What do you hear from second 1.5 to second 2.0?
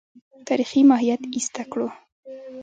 کړو.